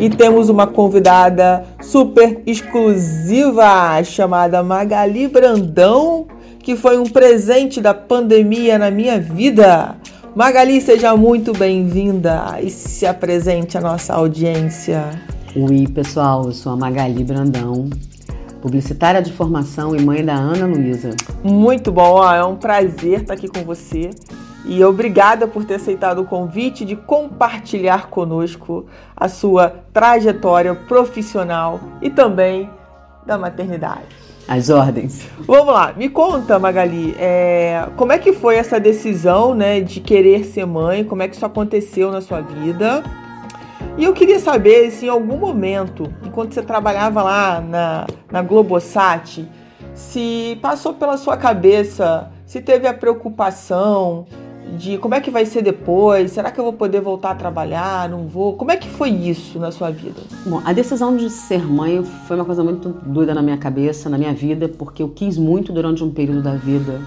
[0.00, 6.26] E temos uma convidada super exclusiva chamada Magali Brandão,
[6.58, 9.96] que foi um presente da pandemia na minha vida.
[10.34, 15.10] Magali, seja muito bem-vinda e se apresente à nossa audiência.
[15.54, 17.90] Oi, pessoal, eu sou a Magali Brandão,
[18.62, 21.10] publicitária de formação e mãe da Ana Luísa.
[21.44, 24.08] Muito bom, é um prazer estar aqui com você.
[24.70, 32.08] E obrigada por ter aceitado o convite de compartilhar conosco a sua trajetória profissional e
[32.08, 32.70] também
[33.26, 34.06] da maternidade.
[34.46, 35.26] As ordens.
[35.40, 40.44] Vamos lá, me conta, Magali, é, como é que foi essa decisão né, de querer
[40.44, 41.02] ser mãe?
[41.02, 43.02] Como é que isso aconteceu na sua vida?
[43.98, 49.48] E eu queria saber se em algum momento, enquanto você trabalhava lá na, na Globosat,
[49.94, 54.26] se passou pela sua cabeça, se teve a preocupação
[54.76, 58.08] de como é que vai ser depois, será que eu vou poder voltar a trabalhar,
[58.08, 58.54] não vou?
[58.54, 60.20] Como é que foi isso na sua vida?
[60.46, 64.16] Bom, a decisão de ser mãe foi uma coisa muito doida na minha cabeça, na
[64.16, 67.00] minha vida, porque eu quis muito durante um período da vida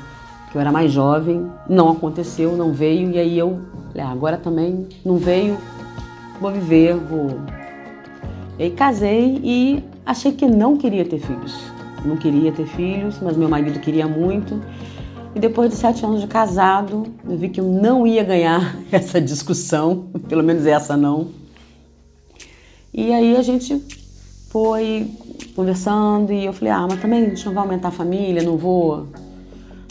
[0.51, 3.59] que eu era mais jovem, não aconteceu, não veio, e aí eu,
[3.97, 5.57] ah, agora também não veio,
[6.39, 7.39] vou viver, vou.
[8.59, 11.59] E aí casei e achei que não queria ter filhos.
[12.05, 14.61] Não queria ter filhos, mas meu marido queria muito.
[15.35, 19.19] E depois de sete anos de casado, eu vi que eu não ia ganhar essa
[19.19, 21.29] discussão, pelo menos essa não.
[22.93, 23.81] E aí a gente
[24.49, 25.09] foi
[25.55, 28.55] conversando e eu falei, ah, mas também a gente não vai aumentar a família, não
[28.55, 29.07] vou,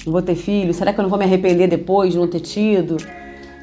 [0.07, 2.41] não vou ter filho, será que eu não vou me arrepender depois de não ter
[2.41, 2.97] tido?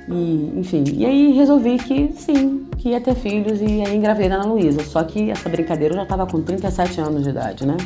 [0.10, 4.36] E, enfim, e aí resolvi que sim, que ia ter filhos e aí engravidei da
[4.36, 4.84] Ana Luísa.
[4.84, 7.78] Só que essa brincadeira eu já estava com 37 anos de idade, né?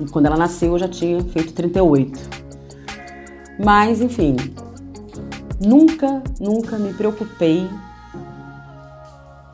[0.00, 2.41] E quando ela nasceu eu já tinha feito 38.
[3.58, 4.36] Mas, enfim,
[5.60, 7.68] nunca, nunca me preocupei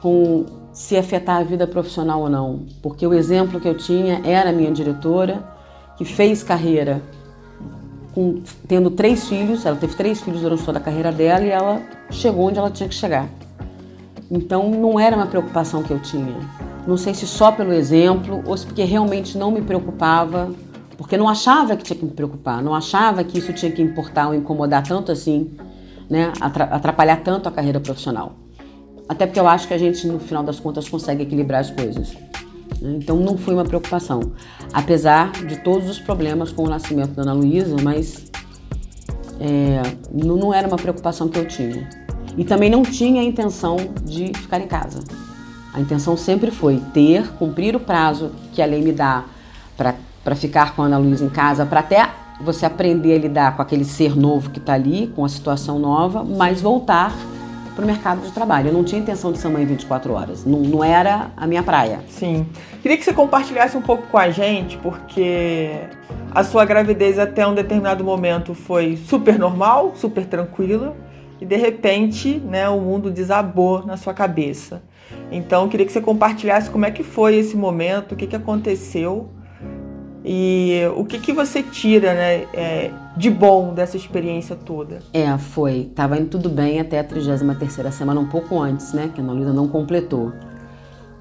[0.01, 4.51] com se afetar a vida profissional ou não, porque o exemplo que eu tinha era
[4.51, 5.43] a minha diretora,
[5.97, 7.03] que fez carreira
[8.19, 11.81] com, tendo três filhos, ela teve três filhos durante toda a carreira dela e ela
[12.11, 13.29] chegou onde ela tinha que chegar.
[14.31, 16.35] Então não era uma preocupação que eu tinha.
[16.87, 20.51] Não sei se só pelo exemplo ou se porque realmente não me preocupava
[20.99, 24.27] porque não achava que tinha que me preocupar, não achava que isso tinha que importar
[24.27, 25.49] ou incomodar tanto assim,
[26.11, 28.33] né, atrapalhar tanto a carreira profissional.
[29.09, 32.15] Até porque eu acho que a gente, no final das contas, consegue equilibrar as coisas.
[32.83, 34.33] Então não foi uma preocupação.
[34.73, 38.27] Apesar de todos os problemas com o nascimento da Ana Luísa, mas
[39.39, 39.81] é,
[40.13, 41.89] não era uma preocupação que eu tinha.
[42.37, 44.99] E também não tinha a intenção de ficar em casa.
[45.73, 49.25] A intenção sempre foi ter, cumprir o prazo que a lei me dá
[49.77, 52.09] para para ficar com a Ana Luísa em casa, para até
[52.41, 56.25] você aprender a lidar com aquele ser novo que está ali, com a situação nova,
[56.25, 57.13] mas voltar
[57.75, 58.69] para o mercado de trabalho.
[58.69, 62.01] Eu não tinha intenção de ser mãe 24 horas, não, não era a minha praia.
[62.09, 62.47] Sim.
[62.83, 65.71] Queria que você compartilhasse um pouco com a gente, porque
[66.33, 70.97] a sua gravidez até um determinado momento foi super normal, super tranquila,
[71.41, 74.83] e de repente, né, o mundo desabou na sua cabeça.
[75.31, 79.29] Então, queria que você compartilhasse como é que foi esse momento, o que, que aconteceu
[80.31, 84.99] e o que, que você tira né, é, de bom dessa experiência toda?
[85.11, 85.91] É, foi.
[85.95, 89.11] Tava indo tudo bem até a 33 semana, um pouco antes, né?
[89.15, 90.31] Que a Ana Luísa não completou.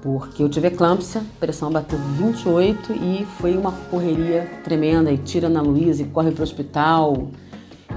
[0.02, 5.10] Porque eu tive eclâmpsia, pressão bateu 28 e foi uma correria tremenda.
[5.10, 7.28] E tira a Luísa e corre para o hospital.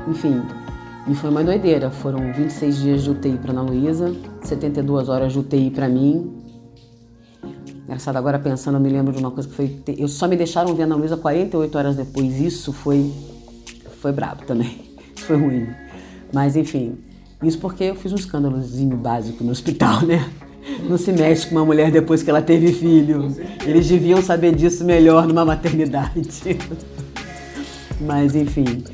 [0.07, 0.41] Enfim,
[1.09, 1.91] e foi uma doideira.
[1.91, 6.40] Foram 26 dias de UTI para Ana Luísa, 72 horas de UTI para mim,
[7.91, 9.83] Engraçado, agora pensando, eu me lembro de uma coisa que foi.
[9.97, 12.39] Eu só me deixaram ver a Ana Luísa 48 horas depois.
[12.39, 13.11] Isso foi.
[13.99, 14.95] Foi brabo também.
[15.27, 15.67] Foi ruim.
[16.33, 16.97] Mas enfim.
[17.43, 20.25] Isso porque eu fiz um escândalozinho básico no hospital, né?
[20.89, 23.35] Não se mexe com uma mulher depois que ela teve filho.
[23.65, 26.29] Eles deviam saber disso melhor numa maternidade.
[27.99, 28.85] Mas enfim.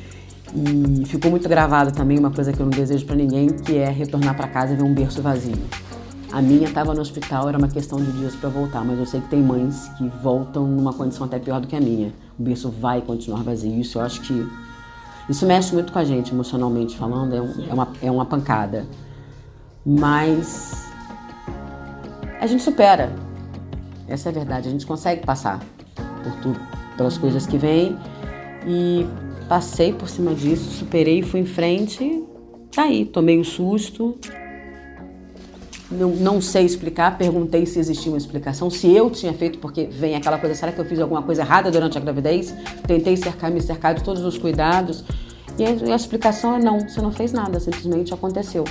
[0.56, 3.92] E ficou muito gravado também uma coisa que eu não desejo para ninguém, que é
[3.92, 5.56] retornar para casa e ver um berço vazio.
[6.32, 9.22] A minha estava no hospital, era uma questão de dias para voltar, mas eu sei
[9.22, 12.14] que tem mães que voltam numa condição até pior do que a minha.
[12.38, 13.80] O berço vai continuar vazio.
[13.80, 14.48] Isso eu acho que.
[15.30, 18.86] Isso mexe muito com a gente, emocionalmente falando, é, um, é, uma, é uma pancada.
[19.86, 20.86] Mas.
[22.42, 23.16] a gente supera.
[24.08, 25.60] Essa é a verdade, a gente consegue passar
[26.24, 26.60] por tudo,
[26.96, 27.98] pelas coisas que vêm
[28.66, 29.06] e
[29.50, 32.24] passei por cima disso, superei, fui em frente,
[32.72, 34.18] tá aí, tomei um susto.
[35.90, 40.16] Não, não sei explicar, perguntei se existia uma explicação, se eu tinha feito, porque vem
[40.16, 42.54] aquela coisa, será que eu fiz alguma coisa errada durante a gravidez?
[42.86, 45.04] Tentei cercar, me cercar de todos os cuidados.
[45.58, 48.66] E a, e a explicação é não, você não fez nada, simplesmente aconteceu.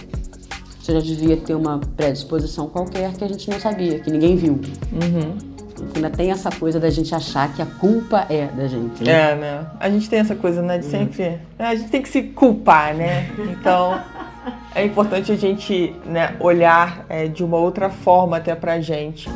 [0.78, 4.52] Você já devia ter uma predisposição qualquer que a gente não sabia, que ninguém viu.
[4.52, 5.56] Uhum.
[5.94, 9.02] Ainda tem essa coisa da gente achar que a culpa é da gente.
[9.02, 9.10] Né?
[9.10, 9.66] É, né?
[9.80, 11.22] A gente tem essa coisa, né, de sempre.
[11.22, 13.30] É, a gente tem que se culpar, né?
[13.50, 14.00] Então.
[14.74, 19.28] É importante a gente né, olhar é, de uma outra forma até pra gente.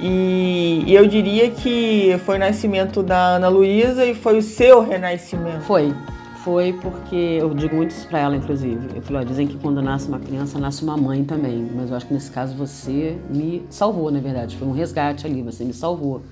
[0.00, 4.82] E, e, eu diria que foi o nascimento da Ana Luísa e foi o seu
[4.82, 5.60] renascimento.
[5.60, 5.94] Foi
[6.42, 8.96] foi porque eu digo muito isso para ela, inclusive.
[8.96, 11.70] Eu falei, ó, dizem que quando nasce uma criança, nasce uma mãe também.
[11.74, 14.56] Mas eu acho que nesse caso você me salvou, na verdade.
[14.56, 16.22] Foi um resgate ali, você me salvou.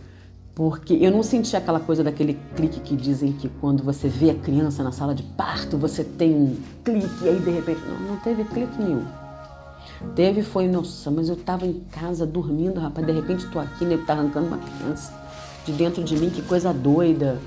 [0.61, 4.35] Porque eu não senti aquela coisa daquele clique que dizem que quando você vê a
[4.35, 6.55] criança na sala de parto, você tem um
[6.85, 7.81] clique e aí de repente.
[7.89, 9.03] Não, não teve clique nenhum.
[10.15, 13.99] Teve foi, nossa, mas eu tava em casa dormindo, rapaz, de repente tô aqui, né,
[14.07, 15.19] tá arrancando uma criança
[15.65, 17.39] de dentro de mim, que coisa doida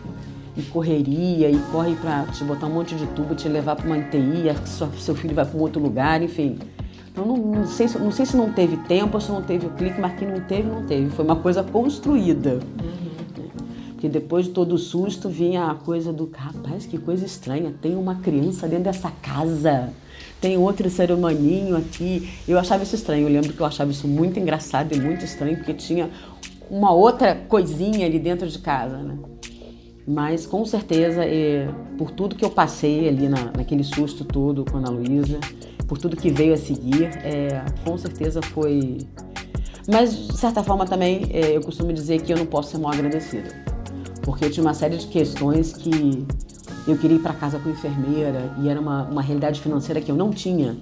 [0.57, 3.97] e correria e corre para te botar um monte de tubo, te levar para uma
[3.97, 4.45] UTI,
[4.97, 6.57] seu filho vai para um outro lugar, enfim.
[7.11, 9.69] Então não, não, sei, não sei se não teve tempo ou se não teve o
[9.69, 11.11] clique, mas que não teve, não teve.
[11.11, 12.53] Foi uma coisa construída.
[12.53, 13.02] Uhum.
[14.03, 17.95] Porque depois de todo o susto vinha a coisa do rapaz, que coisa estranha, tem
[17.95, 19.93] uma criança dentro dessa casa.
[20.41, 22.29] Tem outro ser humaninho aqui.
[22.45, 23.29] Eu achava isso estranho.
[23.29, 26.09] Eu lembro que eu achava isso muito engraçado e muito estranho, porque tinha
[26.69, 29.17] uma outra coisinha ali dentro de casa, né?
[30.05, 31.21] Mas com certeza,
[31.97, 35.39] por tudo que eu passei ali na, naquele susto todo com a Ana Luísa,
[35.87, 38.97] por tudo que veio a seguir, é, com certeza foi.
[39.89, 42.91] Mas de certa forma também é, eu costumo dizer que eu não posso ser mal
[42.91, 43.71] agradecida.
[44.23, 46.25] Porque eu tinha uma série de questões que
[46.87, 50.15] eu queria ir para casa com enfermeira e era uma, uma realidade financeira que eu
[50.15, 50.75] não tinha.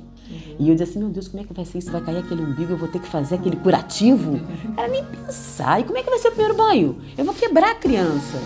[0.59, 1.91] E eu dizia assim, meu Deus, como é que vai ser isso?
[1.91, 4.39] Vai cair aquele umbigo, eu vou ter que fazer aquele curativo?
[4.77, 5.81] Era nem pensar.
[5.81, 6.97] E como é que vai ser o primeiro banho?
[7.17, 8.37] Eu vou quebrar a criança.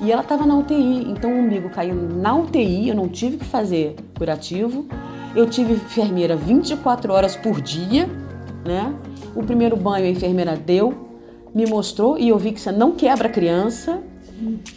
[0.00, 3.44] E ela estava na UTI, então o umbigo caiu na UTI, eu não tive que
[3.44, 4.86] fazer curativo.
[5.34, 8.08] Eu tive enfermeira 24 horas por dia,
[8.64, 8.94] né?
[9.34, 10.94] O primeiro banho a enfermeira deu,
[11.54, 14.02] me mostrou e eu vi que você não quebra a criança.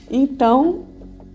[0.10, 0.86] Então,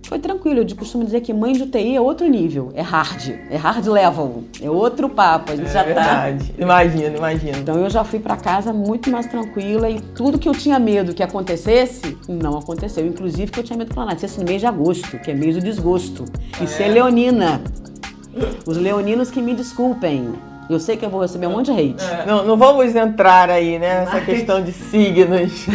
[0.06, 0.60] foi tranquilo.
[0.60, 4.44] Eu costumo dizer que mãe de UTI é outro nível, é hard, é hard level,
[4.60, 5.52] é outro papo.
[5.52, 6.52] A gente é já verdade.
[6.52, 6.62] tá.
[6.62, 7.58] Imagina, imagina.
[7.58, 11.14] Então eu já fui para casa muito mais tranquila e tudo que eu tinha medo
[11.14, 13.06] que acontecesse, não aconteceu.
[13.06, 15.56] Inclusive que eu tinha medo que ela nascesse no mês de agosto, que é mês
[15.56, 16.24] do desgosto.
[16.60, 16.66] E é.
[16.66, 17.60] ser leonina.
[18.66, 20.34] Os leoninos que me desculpem.
[20.68, 22.04] Eu sei que eu vou receber um monte de hate.
[22.04, 22.26] É.
[22.26, 24.00] Não, não vamos entrar aí, né?
[24.00, 24.24] Nessa Mas...
[24.24, 25.66] questão de signos.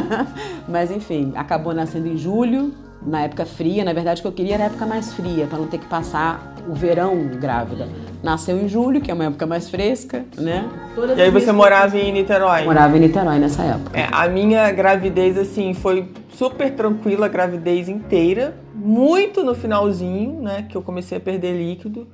[0.68, 2.72] Mas enfim, acabou nascendo em julho
[3.06, 5.58] na época fria, na verdade o que eu queria era a época mais fria, para
[5.58, 7.88] não ter que passar o verão grávida.
[8.22, 10.68] Nasceu em julho, que é uma época mais fresca, né?
[10.94, 12.64] Todas e aí você morava em Niterói?
[12.64, 13.96] Morava em Niterói nessa época.
[13.96, 18.56] É, a minha gravidez, assim, foi super tranquila a gravidez inteira.
[18.74, 20.66] Muito no finalzinho, né?
[20.68, 22.06] Que eu comecei a perder líquido.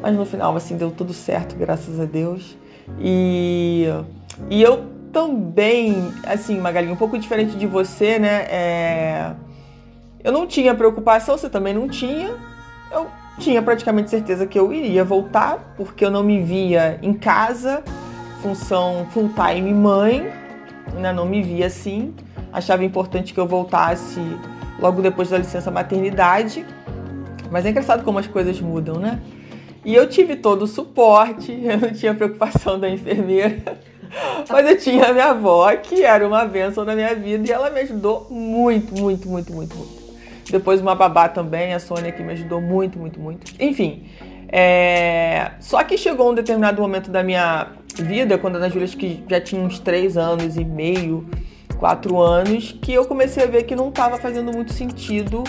[0.00, 2.56] Mas no final, assim, deu tudo certo, graças a Deus.
[3.00, 3.86] E,
[4.48, 8.46] e eu também, assim, Magali, um pouco diferente de você, né?
[8.48, 9.34] É
[10.24, 12.30] eu não tinha preocupação, você também não tinha.
[12.92, 17.82] Eu tinha praticamente certeza que eu iria voltar, porque eu não me via em casa,
[18.40, 20.32] função full time mãe,
[20.94, 21.12] né?
[21.12, 22.14] não me via assim.
[22.52, 24.20] Achava importante que eu voltasse
[24.78, 26.66] logo depois da licença maternidade.
[27.50, 29.20] Mas é engraçado como as coisas mudam, né?
[29.84, 33.62] E eu tive todo o suporte, eu não tinha preocupação da enfermeira.
[34.48, 37.70] Mas eu tinha a minha avó, que era uma bênção na minha vida, e ela
[37.70, 40.02] me ajudou muito, muito, muito, muito, muito.
[40.50, 43.54] Depois uma babá também, a Sônia, que me ajudou muito, muito, muito.
[43.58, 44.04] Enfim,
[44.48, 45.52] é...
[45.60, 49.40] só que chegou um determinado momento da minha vida, quando a Ana Júlia que já
[49.40, 51.26] tinha uns três anos e meio,
[51.82, 55.42] quatro anos, que eu comecei a ver que não estava fazendo muito sentido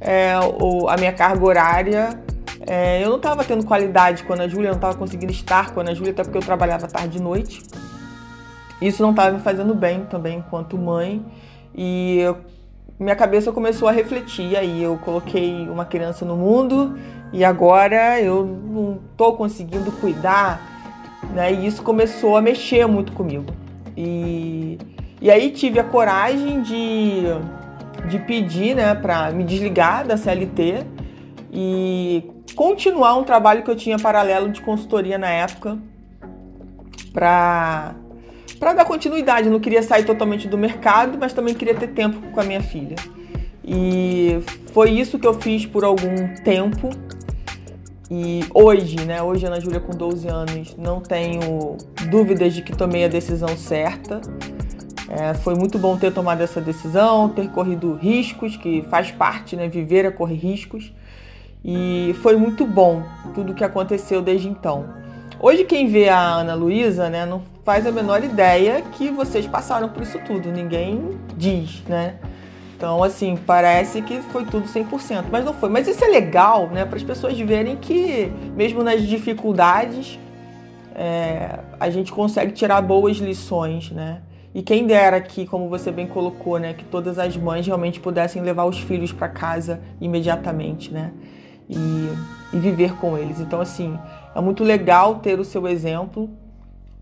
[0.00, 2.20] é, a minha carga horária.
[2.66, 5.80] É, eu não estava tendo qualidade com a Ana Júlia, não estava conseguindo estar com
[5.80, 7.62] a Ana Júlia, até porque eu trabalhava tarde e noite.
[8.80, 11.22] Isso não estava me fazendo bem também enquanto mãe.
[11.74, 12.38] E eu
[12.98, 14.56] minha cabeça começou a refletir.
[14.56, 16.96] Aí eu coloquei uma criança no mundo
[17.30, 20.62] e agora eu não estou conseguindo cuidar,
[21.34, 21.52] né?
[21.52, 23.52] E isso começou a mexer muito comigo.
[23.94, 24.78] E,
[25.20, 27.22] e aí tive a coragem de,
[28.08, 30.84] de pedir, né, para me desligar da CLT
[31.52, 35.78] e continuar um trabalho que eu tinha paralelo de consultoria na época
[37.12, 37.94] para
[38.58, 39.46] para dar continuidade.
[39.46, 42.62] Eu não queria sair totalmente do mercado, mas também queria ter tempo com a minha
[42.62, 42.96] filha.
[43.62, 44.40] E
[44.72, 46.90] foi isso que eu fiz por algum tempo.
[48.10, 51.76] E hoje, né, hoje Ana Júlia com 12 anos, não tenho
[52.10, 54.20] dúvidas de que tomei a decisão certa.
[55.16, 59.68] É, foi muito bom ter tomado essa decisão, ter corrido riscos, que faz parte, né,
[59.68, 60.92] viver é correr riscos.
[61.64, 64.86] E foi muito bom tudo o que aconteceu desde então.
[65.38, 69.88] Hoje quem vê a Ana Luísa, né, não faz a menor ideia que vocês passaram
[69.88, 72.16] por isso tudo, ninguém diz, né?
[72.76, 75.68] Então, assim, parece que foi tudo 100%, mas não foi.
[75.68, 80.18] Mas isso é legal, né, para as pessoas verem que, mesmo nas dificuldades,
[80.92, 84.20] é, a gente consegue tirar boas lições, né?
[84.54, 88.40] E quem dera que, como você bem colocou, né, que todas as mães realmente pudessem
[88.40, 91.12] levar os filhos para casa imediatamente, né?
[91.68, 91.76] E,
[92.52, 93.40] e viver com eles.
[93.40, 93.98] Então, assim,
[94.34, 96.30] é muito legal ter o seu exemplo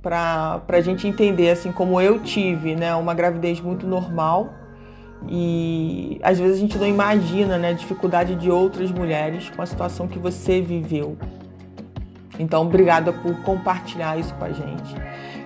[0.00, 4.62] para a gente entender, assim, como eu tive, né, uma gravidez muito normal
[5.28, 9.66] e às vezes a gente não imagina, né, a dificuldade de outras mulheres com a
[9.66, 11.16] situação que você viveu.
[12.38, 14.94] Então, obrigada por compartilhar isso com a gente.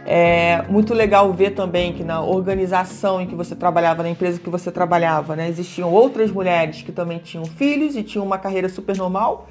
[0.09, 4.49] É muito legal ver também que na organização em que você trabalhava, na empresa que
[4.49, 8.97] você trabalhava, né, existiam outras mulheres que também tinham filhos e tinham uma carreira super
[8.97, 9.49] normal,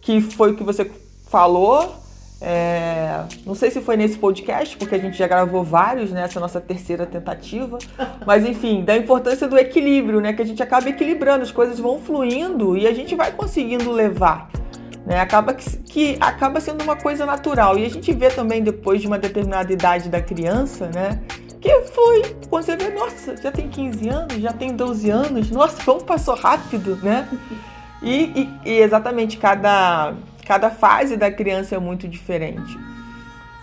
[0.00, 0.90] que foi o que você
[1.28, 1.94] falou.
[2.40, 6.60] É, não sei se foi nesse podcast, porque a gente já gravou vários nessa nossa
[6.60, 7.78] terceira tentativa,
[8.26, 10.32] mas enfim, da importância do equilíbrio, né?
[10.32, 14.48] Que a gente acaba equilibrando, as coisas vão fluindo e a gente vai conseguindo levar.
[15.12, 15.20] Né?
[15.20, 17.78] Acaba que, que acaba sendo uma coisa natural.
[17.78, 21.20] E a gente vê também depois de uma determinada idade da criança, né?
[21.60, 25.84] Que foi, quando você vê, nossa, já tem 15 anos, já tem 12 anos, nossa,
[25.84, 27.28] como passou rápido, né?
[28.02, 30.14] E, e, e exatamente cada,
[30.46, 32.74] cada fase da criança é muito diferente.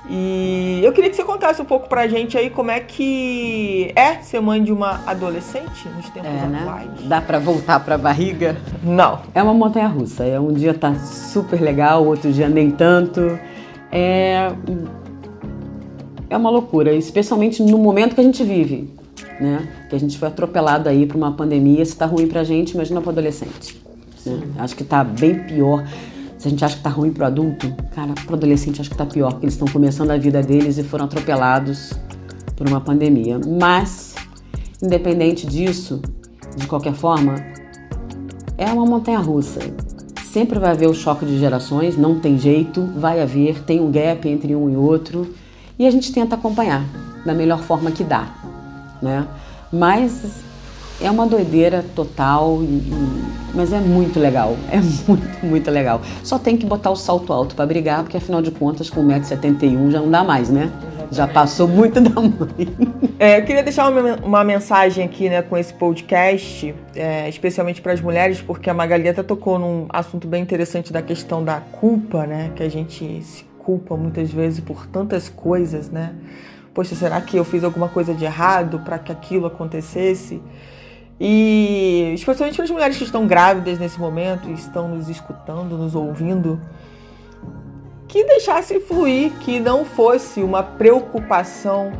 [0.10, 4.16] E eu queria que você contasse um pouco pra gente aí como é que é
[4.16, 6.60] ser mãe de uma adolescente nos tempos é, né?
[6.62, 6.90] atuais.
[7.04, 8.58] Dá pra voltar pra barriga?
[8.84, 9.20] Não.
[9.36, 10.24] É uma montanha russa.
[10.24, 13.40] É um dia tá super legal, outro dia nem tanto.
[13.92, 14.52] É
[16.30, 18.94] é uma loucura, especialmente no momento que a gente vive,
[19.42, 19.68] né?
[19.90, 23.02] Que a gente foi atropelado aí por uma pandemia, se tá ruim pra gente, imagina
[23.02, 23.82] pro adolescente.
[24.26, 24.40] Né?
[24.60, 25.84] Acho que tá bem pior.
[26.40, 29.06] Se a gente acha que tá ruim pro adulto, cara, pro adolescente acho que tá
[29.06, 31.92] pior, porque eles estão começando a vida deles e foram atropelados
[32.56, 33.42] por uma pandemia.
[33.60, 34.16] Mas,
[34.82, 36.02] independente disso,
[36.56, 37.36] de qualquer forma,
[38.58, 39.60] é uma montanha russa.
[40.32, 44.26] Sempre vai haver o choque de gerações, não tem jeito, vai haver, tem um gap
[44.30, 45.36] entre um e outro,
[45.78, 46.86] e a gente tenta acompanhar
[47.26, 48.34] da melhor forma que dá,
[49.02, 49.28] né?
[49.74, 50.42] Mas
[51.02, 52.60] é uma doideira total,
[53.54, 54.56] mas é muito legal.
[54.72, 56.02] É muito, muito legal.
[56.24, 59.92] Só tem que botar o salto alto para brigar, porque afinal de contas, com 1,71m
[59.92, 60.72] já não dá mais, né?
[61.12, 62.30] Já passou muito da mãe.
[63.22, 67.92] É, eu queria deixar uma, uma, mensagem aqui né, com esse podcast, é, especialmente para
[67.92, 72.26] as mulheres, porque a Magali até tocou num assunto bem interessante da questão da culpa,
[72.26, 72.52] né?
[72.56, 76.14] Que a gente se culpa muitas vezes por tantas coisas, né?
[76.74, 80.42] Poxa, será que eu fiz alguma coisa de errado para que aquilo acontecesse?
[81.20, 85.94] E especialmente para as mulheres que estão grávidas nesse momento e estão nos escutando, nos
[85.94, 86.60] ouvindo,
[88.08, 91.92] que deixasse fluir, que não fosse uma preocupação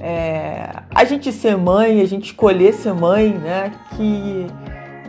[0.00, 3.72] é, a gente ser mãe, a gente escolher ser mãe, né?
[3.96, 4.46] Que,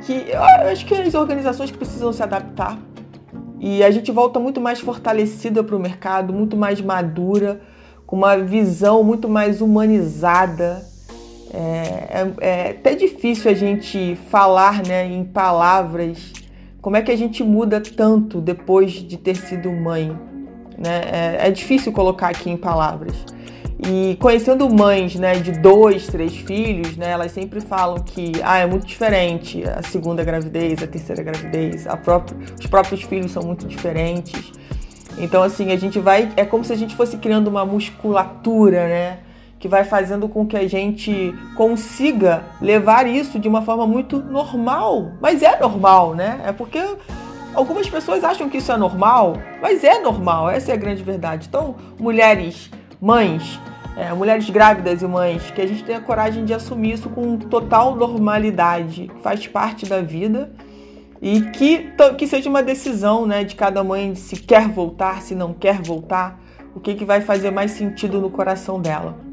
[0.05, 2.79] que eu acho que as organizações que precisam se adaptar
[3.59, 7.61] e a gente volta muito mais fortalecida para o mercado, muito mais madura,
[8.05, 10.81] com uma visão muito mais humanizada
[11.53, 16.33] é, é, é, até difícil a gente falar né, em palavras
[16.81, 20.17] como é que a gente muda tanto depois de ter sido mãe.
[20.77, 21.01] Né?
[21.41, 23.13] É, é difícil colocar aqui em palavras.
[23.81, 28.65] E conhecendo mães né, de dois, três filhos, né, elas sempre falam que ah, é
[28.65, 33.65] muito diferente a segunda gravidez, a terceira gravidez, a própria, os próprios filhos são muito
[33.65, 34.51] diferentes.
[35.17, 36.31] Então, assim, a gente vai.
[36.37, 39.19] É como se a gente fosse criando uma musculatura, né?
[39.59, 45.11] Que vai fazendo com que a gente consiga levar isso de uma forma muito normal.
[45.19, 46.39] Mas é normal, né?
[46.45, 46.81] É porque
[47.53, 51.47] algumas pessoas acham que isso é normal, mas é normal, essa é a grande verdade.
[51.49, 53.59] Então, mulheres, mães,
[53.97, 57.95] é, mulheres grávidas e mães, que a gente tenha coragem de assumir isso com total
[57.95, 60.51] normalidade, faz parte da vida
[61.21, 65.53] e que, que seja uma decisão né, de cada mãe se quer voltar, se não
[65.53, 66.39] quer voltar,
[66.73, 69.28] o que, que vai fazer mais sentido no coração dela.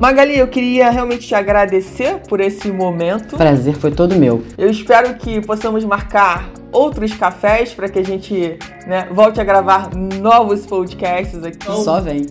[0.00, 3.36] Magali, eu queria realmente te agradecer por esse momento.
[3.36, 4.44] Prazer foi todo meu.
[4.58, 9.90] Eu espero que possamos marcar outros cafés para que a gente né, volte a gravar
[9.94, 11.66] novos podcasts aqui.
[11.82, 12.26] Só vem.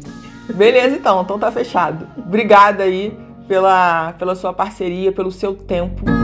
[0.53, 1.21] Beleza, então.
[1.23, 2.07] Então tá fechado.
[2.17, 3.17] Obrigada aí
[3.47, 6.14] pela, pela sua parceria, pelo seu tempo.